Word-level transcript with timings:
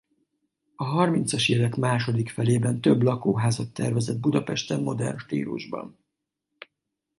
A 0.75 0.83
harmincas 0.83 1.49
évek 1.49 1.75
második 1.75 2.29
felében 2.29 2.81
több 2.81 3.01
lakóházat 3.01 3.73
tervezett 3.73 4.19
Budapesten 4.19 4.81
modern 4.83 5.17
stílusban. 5.17 5.97